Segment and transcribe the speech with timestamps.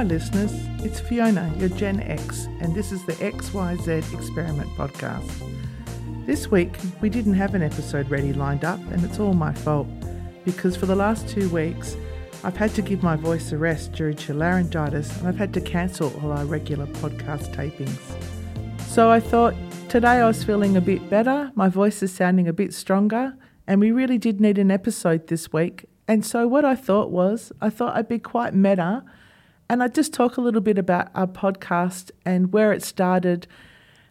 [0.00, 0.50] Hi, listeners.
[0.82, 5.30] It's Fiona, your Gen X, and this is the XYZ Experiment Podcast.
[6.24, 9.86] This week, we didn't have an episode ready lined up, and it's all my fault
[10.46, 11.98] because for the last two weeks,
[12.42, 15.60] I've had to give my voice a rest due to laryngitis and I've had to
[15.60, 18.00] cancel all our regular podcast tapings.
[18.86, 19.54] So I thought
[19.90, 23.34] today I was feeling a bit better, my voice is sounding a bit stronger,
[23.66, 25.84] and we really did need an episode this week.
[26.08, 29.04] And so what I thought was, I thought I'd be quite meta
[29.70, 33.46] and I'd just talk a little bit about our podcast and where it started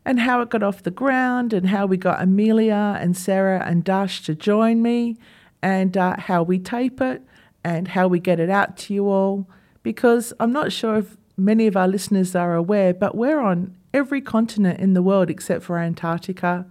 [0.05, 3.84] and how it got off the ground and how we got Amelia and Sarah and
[3.84, 5.18] Darsh to join me
[5.62, 7.23] and uh, how we tape it
[7.62, 9.49] and how we get it out to you all.
[9.84, 14.21] Because I'm not sure if many of our listeners are aware, but we're on every
[14.21, 16.66] continent in the world except for Antarctica.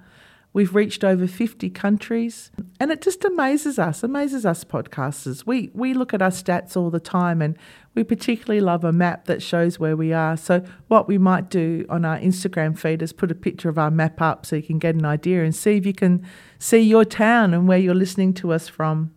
[0.54, 5.44] We've reached over 50 countries, and it just amazes us, amazes us podcasters.
[5.46, 7.56] We, we look at our stats all the time, and
[7.94, 10.36] we particularly love a map that shows where we are.
[10.36, 13.90] So, what we might do on our Instagram feed is put a picture of our
[13.90, 16.24] map up so you can get an idea and see if you can
[16.58, 19.12] see your town and where you're listening to us from.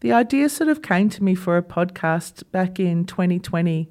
[0.00, 3.90] The idea sort of came to me for a podcast back in 2020.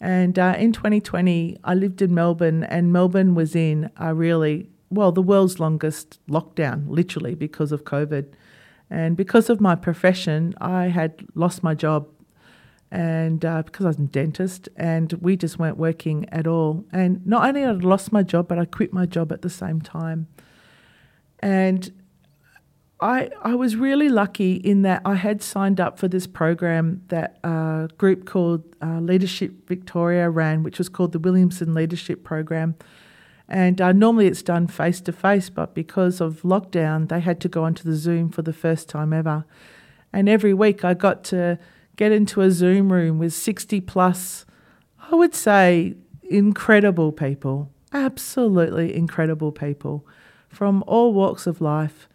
[0.00, 5.12] And uh, in 2020, I lived in Melbourne, and Melbourne was in a really, well,
[5.12, 8.32] the world's longest lockdown, literally, because of COVID.
[8.88, 12.08] And because of my profession, I had lost my job.
[12.90, 16.84] And uh, because I was a dentist, and we just weren't working at all.
[16.92, 19.50] And not only had I lost my job, but I quit my job at the
[19.50, 20.28] same time.
[21.40, 21.92] And
[23.00, 27.38] I, I was really lucky in that I had signed up for this program that
[27.44, 32.76] a group called uh, Leadership Victoria ran, which was called the Williamson Leadership Program.
[33.48, 37.48] And uh, normally it's done face to face, but because of lockdown, they had to
[37.48, 39.44] go onto the Zoom for the first time ever.
[40.12, 41.58] And every week I got to
[41.96, 44.46] get into a Zoom room with 60 plus,
[45.10, 50.06] I would say, incredible people, absolutely incredible people
[50.48, 52.08] from all walks of life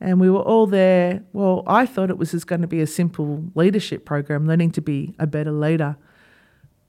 [0.00, 1.22] and we were all there.
[1.32, 4.80] Well, I thought it was just going to be a simple leadership program, learning to
[4.80, 5.96] be a better leader.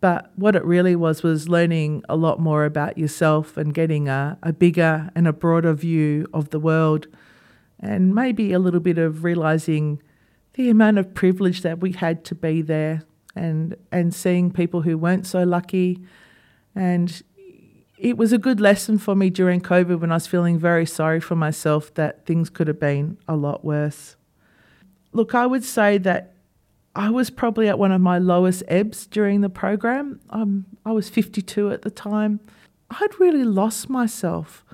[0.02, 4.38] But what it really was was learning a lot more about yourself and getting a,
[4.42, 7.08] a bigger and a broader view of the world,
[7.80, 10.02] and maybe a little bit of realizing
[10.54, 13.04] the amount of privilege that we had to be there
[13.36, 16.02] and, and seeing people who weren't so lucky
[16.76, 17.24] and
[17.98, 21.20] it was a good lesson for me during COVID when I was feeling very sorry
[21.20, 24.16] for myself that things could have been a lot worse.
[25.12, 26.34] Look, I would say that
[26.96, 30.20] I was probably at one of my lowest ebbs during the program.
[30.30, 32.40] Um, I was 52 at the time.
[32.90, 34.66] I'd really lost myself.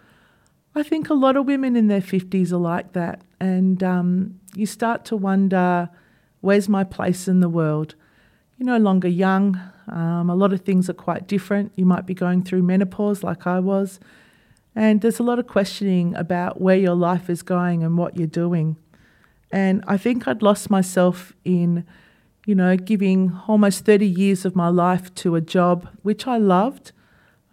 [0.74, 3.22] I think a lot of women in their 50s are like that.
[3.40, 5.90] And um, you start to wonder
[6.42, 7.96] where's my place in the world?
[8.58, 9.59] You're no longer young.
[9.88, 11.72] Um, a lot of things are quite different.
[11.76, 14.00] You might be going through menopause like I was.
[14.76, 18.28] And there's a lot of questioning about where your life is going and what you're
[18.28, 18.78] doing.
[19.52, 21.86] And I think I'd lost myself in,
[22.46, 26.92] you know, giving almost 30 years of my life to a job which I loved,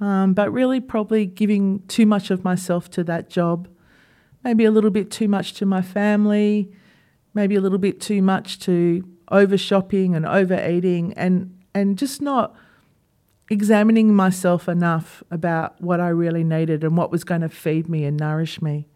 [0.01, 3.69] um, but really probably giving too much of myself to that job.
[4.45, 6.71] Maybe a little bit too much to my family,
[7.33, 12.55] maybe a little bit too much to over shopping and overeating and and just not
[13.51, 18.05] examining myself enough about what I really needed and what was going to feed me
[18.05, 18.89] and nourish me.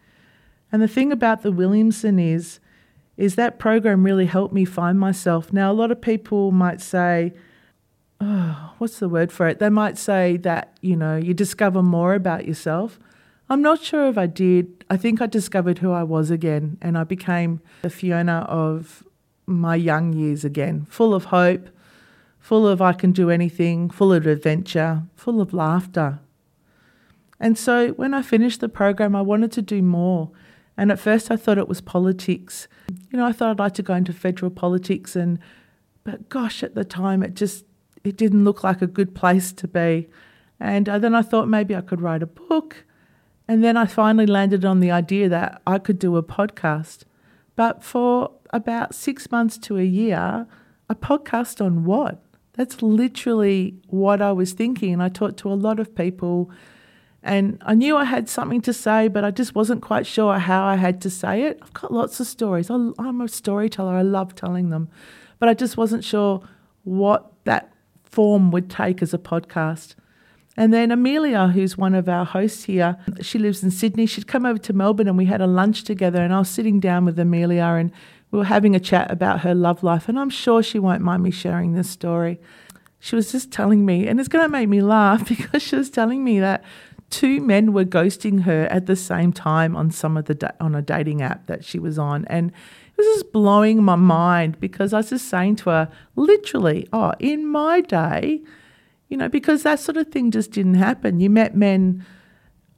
[0.70, 2.60] And the thing about the Williamson is
[3.16, 5.52] is that program really helped me find myself.
[5.52, 7.32] Now a lot of people might say
[8.20, 9.58] oh, what's the word for it?
[9.58, 12.98] They might say that, you know, you discover more about yourself.
[13.48, 14.84] I'm not sure if I did.
[14.90, 19.04] I think I discovered who I was again and I became the Fiona of
[19.46, 21.68] my young years again, full of hope,
[22.40, 26.18] full of I can do anything, full of adventure, full of laughter.
[27.38, 30.30] And so when I finished the program, I wanted to do more.
[30.76, 32.68] And at first, I thought it was politics.
[33.10, 35.38] You know, I thought I'd like to go into federal politics, and
[36.04, 37.64] but gosh, at the time, it just
[38.04, 40.08] it didn't look like a good place to be.
[40.60, 42.84] And uh, then I thought maybe I could write a book.
[43.48, 47.04] And then I finally landed on the idea that I could do a podcast.
[47.54, 50.46] But for about six months to a year,
[50.88, 52.22] a podcast on what?
[52.54, 54.92] That's literally what I was thinking.
[54.92, 56.50] And I talked to a lot of people,
[57.26, 60.64] and I knew I had something to say, but I just wasn't quite sure how
[60.64, 61.58] I had to say it.
[61.62, 62.70] I've got lots of stories.
[62.70, 64.88] I'm a storyteller, I love telling them,
[65.38, 66.42] but I just wasn't sure
[66.84, 67.72] what that
[68.04, 69.94] form would take as a podcast.
[70.56, 74.06] And then Amelia, who's one of our hosts here, she lives in Sydney.
[74.06, 76.22] She'd come over to Melbourne and we had a lunch together.
[76.22, 77.92] And I was sitting down with Amelia and
[78.30, 81.22] we were having a chat about her love life, and I'm sure she won't mind
[81.22, 82.40] me sharing this story.
[82.98, 85.90] she was just telling me, and it's going to make me laugh because she was
[85.90, 86.64] telling me that
[87.10, 90.74] two men were ghosting her at the same time on some of the da- on
[90.74, 92.52] a dating app that she was on, and
[92.96, 97.46] was just blowing my mind because I was just saying to her, literally, oh, in
[97.46, 98.42] my day,
[99.08, 101.20] you know, because that sort of thing just didn't happen.
[101.20, 102.04] You met men,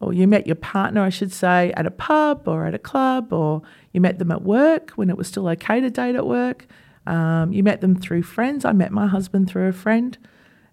[0.01, 3.33] or you met your partner, I should say, at a pub or at a club,
[3.33, 6.67] or you met them at work when it was still okay to date at work.
[7.07, 8.65] Um, you met them through friends.
[8.65, 10.19] I met my husband through a friend.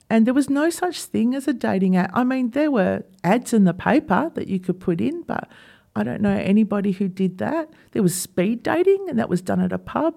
[0.09, 2.11] And there was no such thing as a dating app.
[2.13, 5.49] I mean, there were ads in the paper that you could put in, but
[5.95, 7.69] I don't know anybody who did that.
[7.91, 10.15] There was speed dating, and that was done at a pub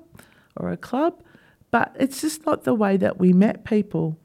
[0.56, 1.23] or a club,
[1.70, 4.19] but it's just not the way that we met people.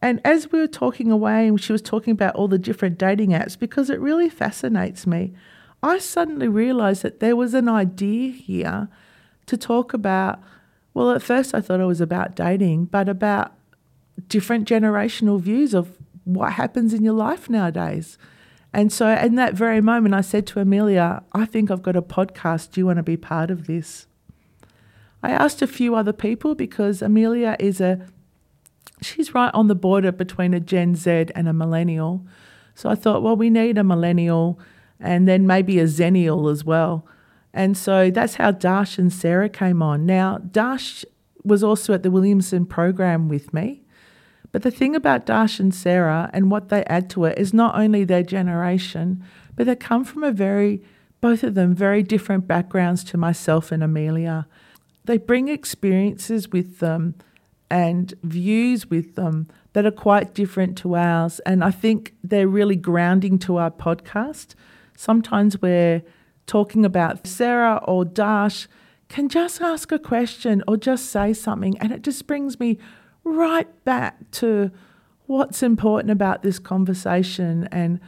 [0.00, 3.30] And as we were talking away, and she was talking about all the different dating
[3.30, 5.34] apps, because it really fascinates me,
[5.82, 8.88] I suddenly realized that there was an idea here
[9.46, 10.40] to talk about.
[10.94, 13.52] Well, at first I thought it was about dating, but about
[14.28, 18.18] different generational views of what happens in your life nowadays.
[18.72, 22.02] And so, in that very moment, I said to Amelia, I think I've got a
[22.02, 22.70] podcast.
[22.70, 24.06] Do you want to be part of this?
[25.22, 28.06] I asked a few other people because Amelia is a,
[29.02, 32.24] she's right on the border between a Gen Z and a millennial.
[32.74, 34.58] So I thought, well, we need a millennial
[34.98, 37.06] and then maybe a Zennial as well.
[37.52, 40.06] And so that's how Darsh and Sarah came on.
[40.06, 41.04] Now, Darsh
[41.42, 43.82] was also at the Williamson program with me.
[44.52, 47.78] But the thing about Darsh and Sarah and what they add to it is not
[47.78, 49.24] only their generation,
[49.54, 50.82] but they come from a very,
[51.20, 54.46] both of them, very different backgrounds to myself and Amelia.
[55.04, 57.14] They bring experiences with them
[57.70, 61.38] and views with them that are quite different to ours.
[61.40, 64.54] And I think they're really grounding to our podcast.
[64.96, 66.02] Sometimes we're
[66.46, 68.66] talking about Sarah or Darsh
[69.08, 72.78] can just ask a question or just say something, and it just brings me
[73.24, 74.70] right back to
[75.26, 78.00] what's important about this conversation and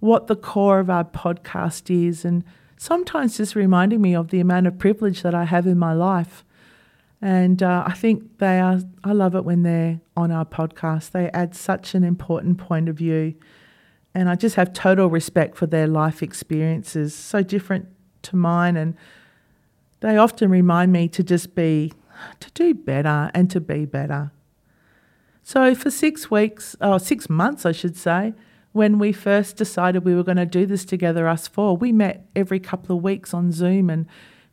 [0.00, 2.44] what the core of our podcast is, and
[2.76, 6.44] sometimes just reminding me of the amount of privilege that I have in my life.
[7.22, 11.12] And uh, I think they are, I love it when they're on our podcast.
[11.12, 13.34] They add such an important point of view.
[14.14, 17.86] And I just have total respect for their life experiences, so different
[18.22, 18.76] to mine.
[18.76, 18.94] And
[20.00, 21.92] they often remind me to just be,
[22.40, 24.30] to do better and to be better.
[25.46, 28.32] So for six weeks, or six months, I should say,
[28.72, 32.26] when we first decided we were going to do this together, us four, we met
[32.34, 34.06] every couple of weeks on Zoom and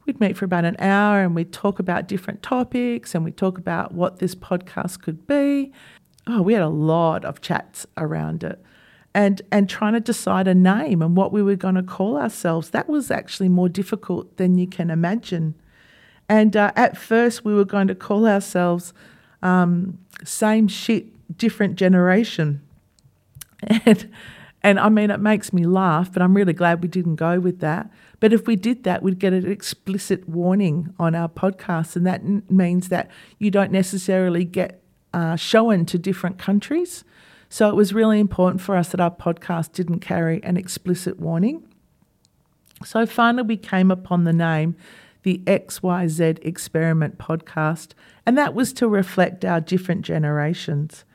[0.05, 3.57] we'd meet for about an hour and we'd talk about different topics and we'd talk
[3.57, 5.71] about what this podcast could be.
[6.27, 8.61] Oh, we had a lot of chats around it.
[9.15, 12.71] And, and trying to decide a name and what we were going to call ourselves,
[12.71, 15.55] that was actually more difficult than you can imagine.
[16.27, 18.93] And uh, at first, we were going to call ourselves
[19.41, 22.61] um, same shit, different generation.
[23.85, 24.09] And,
[24.63, 27.59] and I mean, it makes me laugh, but I'm really glad we didn't go with
[27.59, 27.91] that.
[28.19, 32.21] But if we did that, we'd get an explicit warning on our podcast, and that
[32.21, 33.09] n- means that
[33.39, 34.81] you don't necessarily get
[35.13, 37.03] uh, shown to different countries.
[37.49, 41.67] So it was really important for us that our podcast didn't carry an explicit warning.
[42.85, 44.75] So finally, we came upon the name
[45.23, 47.89] the XYZ Experiment podcast,
[48.25, 51.05] and that was to reflect our different generations.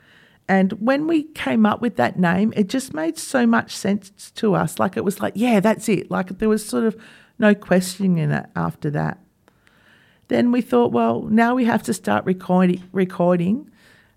[0.49, 4.55] And when we came up with that name, it just made so much sense to
[4.55, 4.79] us.
[4.79, 6.09] Like it was like, yeah, that's it.
[6.09, 6.95] Like there was sort of
[7.37, 9.19] no questioning in it after that.
[10.29, 13.69] Then we thought, well, now we have to start recording, recording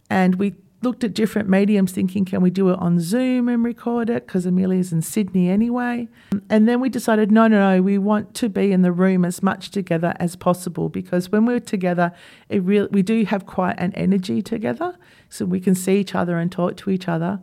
[0.09, 4.09] and we looked at different mediums thinking, can we do it on Zoom and record
[4.09, 4.27] it?
[4.27, 6.09] Because Amelia's in Sydney anyway.
[6.49, 9.43] And then we decided, no, no, no, we want to be in the room as
[9.43, 12.13] much together as possible because when we're together,
[12.49, 14.97] it really, we do have quite an energy together.
[15.29, 17.41] So we can see each other and talk to each other.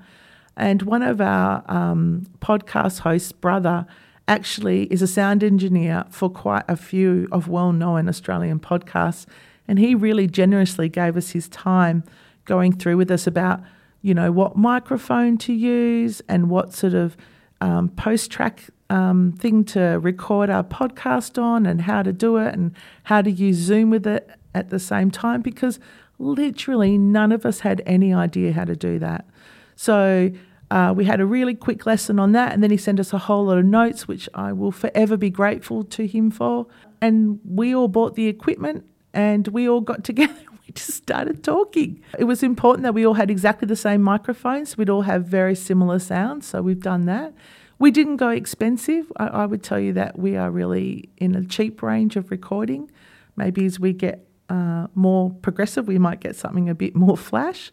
[0.55, 3.85] And one of our um, podcast hosts' brother
[4.27, 9.27] actually is a sound engineer for quite a few of well known Australian podcasts.
[9.67, 12.03] And he really generously gave us his time
[12.47, 13.61] going through with us about,
[14.01, 17.15] you know, what microphone to use and what sort of
[17.61, 22.53] um, post track um, thing to record our podcast on and how to do it
[22.53, 22.73] and
[23.03, 25.79] how to use Zoom with it at the same time because
[26.17, 29.27] literally none of us had any idea how to do that.
[29.75, 30.31] So
[30.71, 33.17] uh, we had a really quick lesson on that, and then he sent us a
[33.17, 36.67] whole lot of notes, which I will forever be grateful to him for.
[36.99, 40.33] And we all bought the equipment and we all got together
[40.67, 42.01] we just started talking.
[42.19, 44.77] It was important that we all had exactly the same microphones.
[44.77, 47.33] We'd all have very similar sounds, so we've done that.
[47.79, 49.11] We didn't go expensive.
[49.17, 52.89] I, I would tell you that we are really in a cheap range of recording.
[53.35, 57.71] Maybe as we get uh, more progressive, we might get something a bit more flash.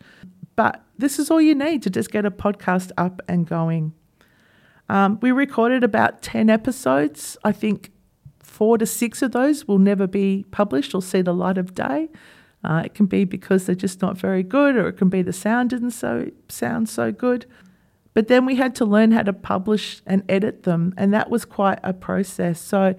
[0.56, 3.92] but this is all you need to just get a podcast up and going.
[4.88, 7.36] Um, we recorded about 10 episodes.
[7.42, 7.90] I think
[8.40, 12.08] four to six of those will never be published or see the light of day.
[12.64, 15.32] Uh, it can be because they're just not very good, or it can be the
[15.32, 17.46] sound didn't so sound so good.
[18.14, 21.44] But then we had to learn how to publish and edit them, and that was
[21.44, 22.60] quite a process.
[22.60, 22.94] So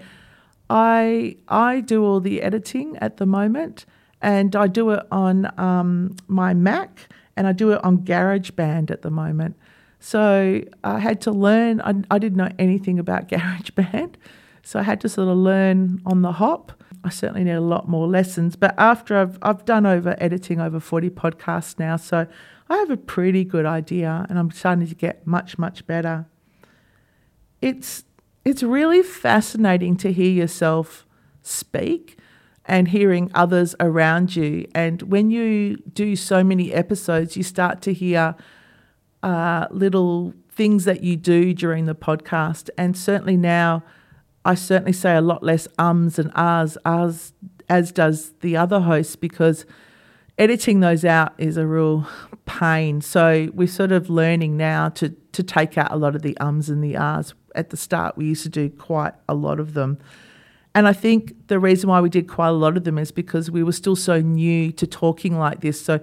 [0.69, 3.85] I I do all the editing at the moment,
[4.21, 9.01] and I do it on um, my Mac, and I do it on GarageBand at
[9.01, 9.55] the moment.
[9.99, 11.81] So I had to learn.
[11.81, 14.15] I, I didn't know anything about GarageBand,
[14.63, 16.73] so I had to sort of learn on the hop.
[17.05, 18.55] I certainly need a lot more lessons.
[18.55, 22.27] But after I've I've done over editing over forty podcasts now, so
[22.69, 26.25] I have a pretty good idea, and I'm starting to get much much better.
[27.61, 28.03] It's
[28.43, 31.05] it's really fascinating to hear yourself
[31.41, 32.17] speak
[32.65, 34.67] and hearing others around you.
[34.73, 38.35] And when you do so many episodes, you start to hear
[39.21, 42.69] uh, little things that you do during the podcast.
[42.77, 43.83] And certainly now,
[44.45, 47.33] I certainly say a lot less ums and ahs, as,
[47.67, 49.65] as does the other hosts, because
[50.37, 52.07] editing those out is a real
[52.45, 53.01] pain.
[53.01, 56.69] So we're sort of learning now to, to take out a lot of the ums
[56.69, 57.33] and the ahs.
[57.55, 59.97] At the start, we used to do quite a lot of them.
[60.75, 63.49] And I think the reason why we did quite a lot of them is because
[63.49, 65.81] we were still so new to talking like this.
[65.81, 66.01] So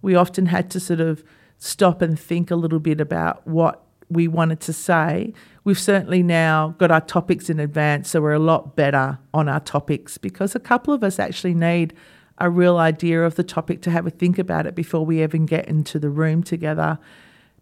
[0.00, 1.22] we often had to sort of
[1.58, 3.83] stop and think a little bit about what
[4.14, 5.34] we wanted to say.
[5.64, 9.60] We've certainly now got our topics in advance, so we're a lot better on our
[9.60, 11.92] topics because a couple of us actually need
[12.38, 15.46] a real idea of the topic to have a think about it before we even
[15.46, 16.98] get into the room together.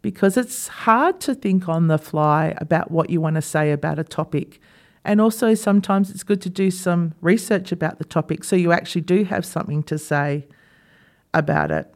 [0.00, 3.98] Because it's hard to think on the fly about what you want to say about
[3.98, 4.60] a topic.
[5.04, 9.02] And also, sometimes it's good to do some research about the topic so you actually
[9.02, 10.46] do have something to say
[11.34, 11.92] about it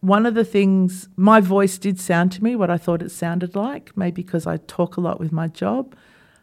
[0.00, 3.56] one of the things my voice did sound to me what I thought it sounded
[3.56, 5.96] like, maybe because I talk a lot with my job.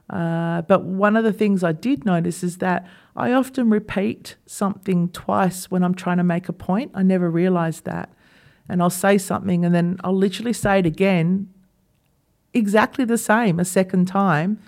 [0.10, 2.86] Uh, but one of the things I did notice is that
[3.16, 6.92] I often repeat something twice when I'm trying to make a point.
[6.94, 8.12] I never realized that.
[8.68, 11.50] And I'll say something and then I'll literally say it again,
[12.54, 14.60] exactly the same a second time.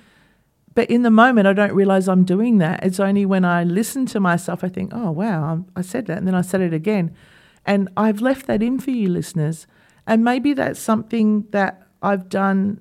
[0.74, 2.84] But in the moment, I don't realize I'm doing that.
[2.84, 6.20] It's only when I listen to myself, I think, oh, wow, I said that.
[6.20, 7.16] And then I said it again.
[7.68, 9.68] And I've left that in for you, listeners.
[10.08, 12.80] And maybe that's something that I've done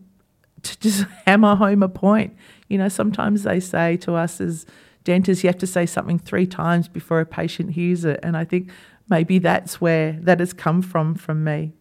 [0.63, 2.35] to just hammer home a point.
[2.69, 4.65] You know, sometimes they say to us as
[5.05, 8.21] dentists, you have to say something three times before a patient hears it.
[8.23, 8.71] And I think
[9.11, 11.75] maybe that's where that has come from from me.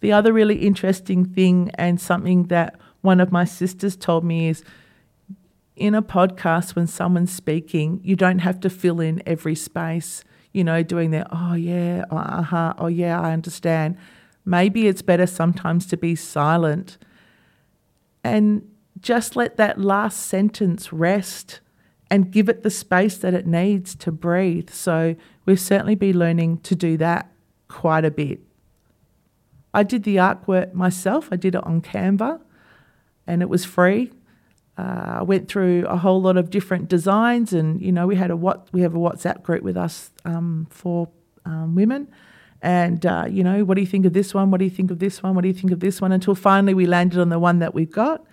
[0.00, 4.62] The other really interesting thing, and something that one of my sisters told me, is
[5.74, 10.64] in a podcast, when someone's speaking, you don't have to fill in every space you
[10.64, 13.96] know, doing their, oh, yeah, uh huh, oh, yeah, I understand.
[14.44, 16.98] Maybe it's better sometimes to be silent
[18.24, 18.62] and
[19.00, 21.60] just let that last sentence rest
[22.10, 24.70] and give it the space that it needs to breathe.
[24.70, 25.14] So
[25.44, 27.30] we've certainly been learning to do that
[27.68, 28.40] quite a bit.
[29.74, 32.40] I did the artwork myself, I did it on Canva
[33.26, 34.10] and it was free.
[34.78, 38.30] Uh, I went through a whole lot of different designs, and you know, we had
[38.30, 41.08] a what we have a WhatsApp group with us um, for
[41.44, 42.06] um, women,
[42.62, 44.52] and uh, you know, what do you think of this one?
[44.52, 45.34] What do you think of this one?
[45.34, 46.12] What do you think of this one?
[46.12, 48.24] Until finally we landed on the one that we've got,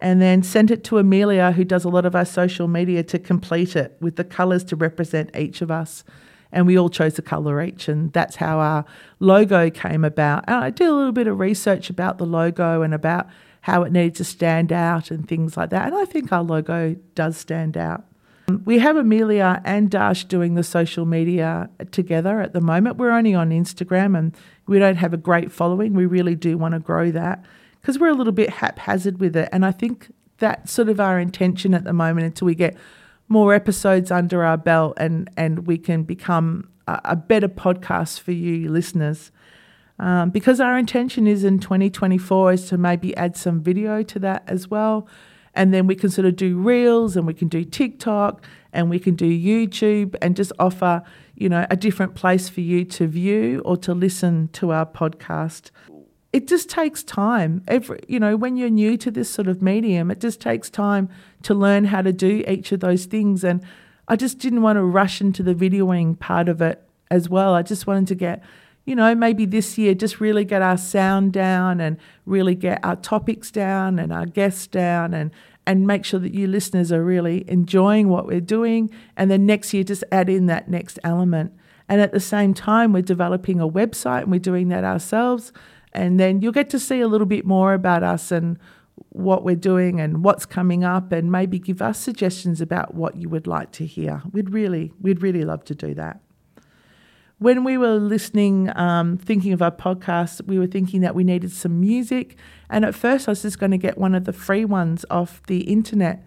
[0.00, 3.18] and then sent it to Amelia, who does a lot of our social media, to
[3.20, 6.02] complete it with the colours to represent each of us.
[6.50, 8.84] And we all chose a colour each, and that's how our
[9.20, 10.44] logo came about.
[10.48, 13.28] And I did a little bit of research about the logo and about
[13.64, 15.86] how it needs to stand out and things like that.
[15.86, 18.04] And I think our logo does stand out.
[18.46, 22.98] Um, we have Amelia and Darsh doing the social media together at the moment.
[22.98, 25.94] We're only on Instagram and we don't have a great following.
[25.94, 27.42] We really do want to grow that
[27.80, 29.48] because we're a little bit haphazard with it.
[29.50, 32.76] And I think that's sort of our intention at the moment until we get
[33.30, 38.32] more episodes under our belt and, and we can become a, a better podcast for
[38.32, 39.32] you listeners.
[39.98, 44.42] Um, because our intention is in 2024 is to maybe add some video to that
[44.46, 45.06] as well.
[45.54, 48.98] And then we can sort of do reels and we can do TikTok and we
[48.98, 51.02] can do YouTube and just offer,
[51.36, 55.70] you know, a different place for you to view or to listen to our podcast.
[56.32, 57.62] It just takes time.
[57.68, 61.08] Every, you know, when you're new to this sort of medium, it just takes time
[61.42, 63.44] to learn how to do each of those things.
[63.44, 63.62] And
[64.08, 66.82] I just didn't want to rush into the videoing part of it
[67.12, 67.54] as well.
[67.54, 68.42] I just wanted to get
[68.84, 72.96] you know, maybe this year just really get our sound down and really get our
[72.96, 75.30] topics down and our guests down and
[75.66, 79.72] and make sure that you listeners are really enjoying what we're doing and then next
[79.72, 81.52] year just add in that next element.
[81.88, 85.52] And at the same time, we're developing a website and we're doing that ourselves.
[85.92, 88.58] And then you'll get to see a little bit more about us and
[89.10, 93.28] what we're doing and what's coming up and maybe give us suggestions about what you
[93.28, 94.22] would like to hear.
[94.32, 96.20] We'd really, we'd really love to do that.
[97.38, 101.50] When we were listening, um, thinking of our podcast, we were thinking that we needed
[101.52, 102.36] some music.
[102.70, 105.42] And at first, I was just going to get one of the free ones off
[105.46, 106.24] the internet.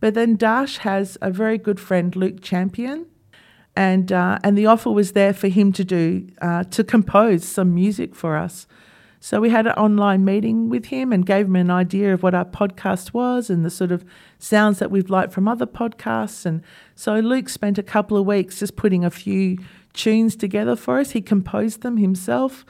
[0.00, 3.06] But then Darsh has a very good friend, Luke Champion,
[3.76, 7.74] and uh, and the offer was there for him to do uh, to compose some
[7.74, 8.66] music for us.
[9.22, 12.34] So we had an online meeting with him and gave him an idea of what
[12.34, 14.02] our podcast was and the sort of
[14.38, 16.46] sounds that we've liked from other podcasts.
[16.46, 16.62] And
[16.94, 19.58] so Luke spent a couple of weeks just putting a few
[19.92, 21.12] tunes together for us.
[21.12, 22.64] He composed them himself.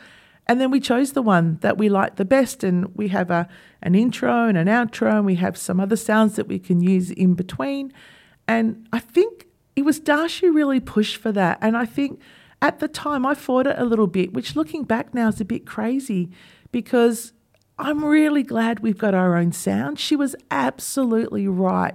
[0.47, 2.65] And then we chose the one that we liked the best.
[2.65, 3.49] And we have a,
[3.83, 7.11] an intro and an outro, and we have some other sounds that we can use
[7.11, 7.93] in between.
[8.49, 9.47] And I think
[9.77, 11.59] it was Darcy really pushed for that.
[11.61, 12.21] And I think
[12.61, 15.45] at the time I fought it a little bit, which looking back now is a
[15.45, 16.31] bit crazy
[16.73, 17.33] because
[17.79, 19.99] I'm really glad we've got our own sound.
[19.99, 21.95] She was absolutely right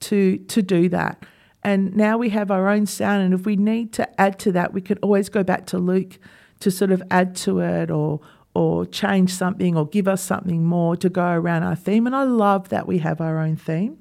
[0.00, 1.24] to to do that.
[1.62, 4.72] And now we have our own sound and if we need to add to that,
[4.72, 6.18] we could always go back to Luke
[6.60, 8.20] to sort of add to it or
[8.52, 12.06] or change something or give us something more to go around our theme.
[12.06, 13.98] And I love that we have our own theme.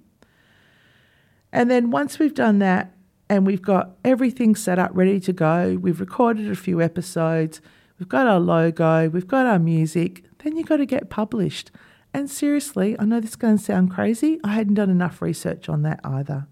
[1.51, 2.95] And then once we've done that,
[3.29, 5.77] and we've got everything set up ready to go.
[5.79, 7.61] We've recorded a few episodes,
[7.99, 11.71] we've got our logo, we've got our music, then you've got to get published.
[12.11, 15.69] And seriously, I know this is going to sound crazy, I hadn't done enough research
[15.69, 16.47] on that either.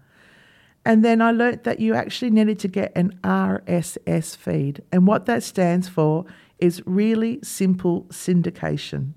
[0.88, 4.82] And then I learnt that you actually needed to get an RSS feed.
[4.90, 6.24] And what that stands for
[6.58, 9.12] is really simple syndication.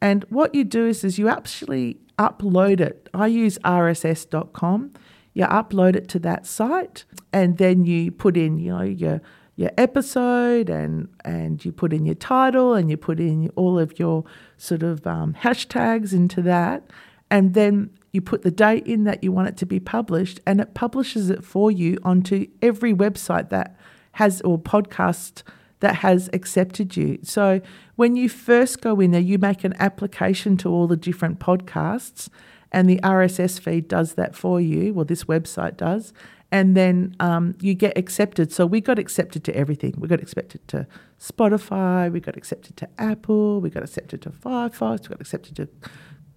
[0.00, 3.08] And what you do is, is you actually upload it.
[3.12, 4.92] I use rss.com
[5.32, 9.20] you upload it to that site, and then you put in, you know, your
[9.56, 13.98] your episode and and you put in your title and you put in all of
[13.98, 14.24] your
[14.56, 16.90] sort of um, hashtags into that,
[17.30, 20.60] and then you put the date in that you want it to be published, and
[20.60, 23.76] it publishes it for you onto every website that
[24.12, 25.42] has or podcast
[25.80, 27.18] that has accepted you.
[27.22, 27.60] So
[27.96, 32.28] when you first go in there, you make an application to all the different podcasts
[32.72, 34.94] and the RSS feed does that for you.
[34.94, 36.12] Well, this website does.
[36.52, 38.52] And then um, you get accepted.
[38.52, 39.94] So we got accepted to everything.
[39.96, 40.86] We got accepted to
[41.20, 42.10] Spotify.
[42.12, 43.60] We got accepted to Apple.
[43.60, 45.02] We got accepted to Firefox.
[45.02, 45.68] We got accepted to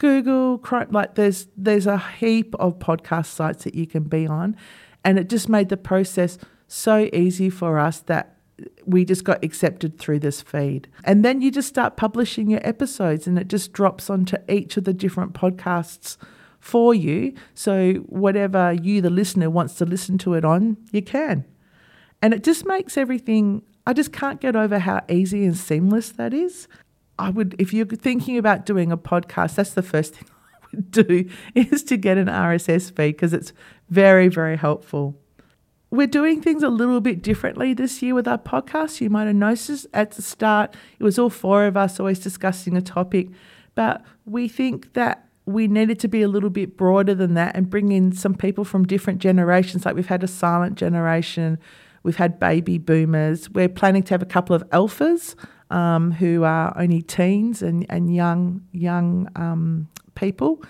[0.04, 0.89] Google, Chrome.
[0.92, 4.58] Like there's there's a heap of podcast sites that you can be on,
[5.06, 6.38] and it just made the process
[6.68, 8.36] so easy for us that
[8.86, 10.89] we just got accepted through this feed.
[11.06, 14.84] And then you just start publishing your episodes and it just drops onto each of
[14.84, 16.18] the different podcasts
[16.60, 17.34] for you.
[17.54, 21.46] So, whatever you, the listener, wants to listen to it on, you can.
[22.22, 26.34] And it just makes everything, I just can't get over how easy and seamless that
[26.34, 26.68] is.
[27.19, 30.28] I would, if you're thinking about doing a podcast, that's the first thing
[30.63, 33.54] I would do is to get an RSS feed because it's
[33.89, 35.19] very, very helpful.
[35.91, 38.99] We're doing things a little bit differently this year with our podcast.
[38.99, 42.76] You might have noticed at the start, it was all four of us always discussing
[42.76, 43.30] a topic,
[43.76, 47.69] but we think that we needed to be a little bit broader than that and
[47.69, 49.86] bring in some people from different generations.
[49.86, 51.60] Like we've had a silent generation,
[52.02, 53.49] we've had baby boomers.
[53.49, 55.36] We're planning to have a couple of alphas
[55.73, 60.63] um, who are only teens and, and young young um, people.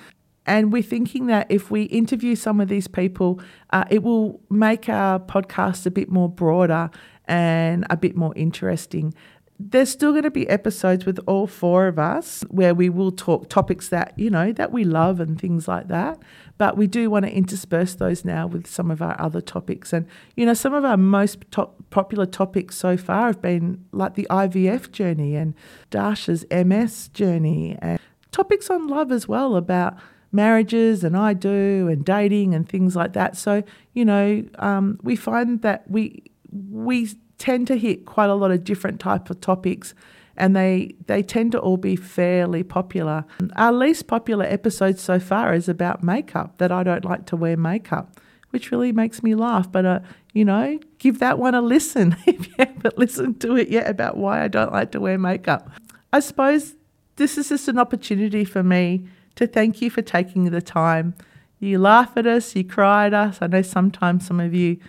[0.45, 3.39] And we're thinking that if we interview some of these people,
[3.71, 6.89] uh, it will make our podcast a bit more broader
[7.25, 9.13] and a bit more interesting.
[9.59, 13.47] There's still going to be episodes with all four of us where we will talk
[13.47, 16.17] topics that, you know, that we love and things like that.
[16.57, 19.91] But we do want to intersperse those now with some of our other topics.
[19.91, 24.13] And, you know, some of our most top, popular topics so far have been like
[24.13, 25.55] the IVF journey and
[25.89, 27.99] Darsh's MS journey and
[28.31, 29.95] topics on love as well about
[30.31, 33.37] marriages and I do and dating and things like that.
[33.37, 33.63] So
[33.93, 38.63] you know, um, we find that we we tend to hit quite a lot of
[38.63, 39.93] different type of topics.
[40.35, 43.25] And they, they tend to all be fairly popular.
[43.55, 47.55] Our least popular episode so far is about makeup, that I don't like to wear
[47.55, 48.19] makeup,
[48.49, 49.71] which really makes me laugh.
[49.71, 49.99] But, uh,
[50.33, 54.17] you know, give that one a listen if you haven't listened to it yet about
[54.17, 55.69] why I don't like to wear makeup.
[56.11, 56.75] I suppose
[57.15, 61.15] this is just an opportunity for me to thank you for taking the time.
[61.59, 63.37] You laugh at us, you cry at us.
[63.41, 64.79] I know sometimes some of you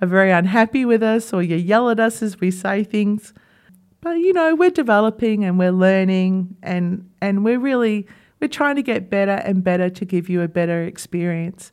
[0.00, 3.32] are very unhappy with us or you yell at us as we say things.
[4.04, 8.06] But you know, we're developing and we're learning and and we're really
[8.38, 11.72] we're trying to get better and better to give you a better experience.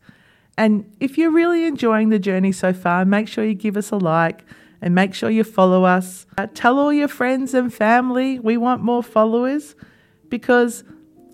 [0.57, 3.97] And if you're really enjoying the journey so far, make sure you give us a
[3.97, 4.45] like
[4.81, 6.25] and make sure you follow us.
[6.37, 9.75] Uh, tell all your friends and family we want more followers
[10.29, 10.85] because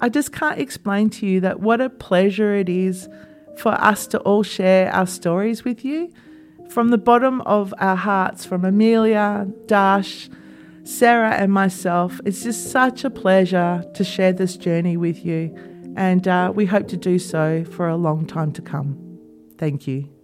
[0.01, 3.07] I just can't explain to you that what a pleasure it is
[3.55, 6.11] for us to all share our stories with you.
[6.69, 10.29] From the bottom of our hearts, from Amelia, Darsh,
[10.87, 15.53] Sarah, and myself, it's just such a pleasure to share this journey with you.
[15.97, 18.97] And uh, we hope to do so for a long time to come.
[19.57, 20.16] Thank you.